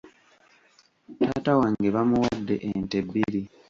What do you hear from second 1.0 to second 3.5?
Taata wange bamuwadde ente bbiri.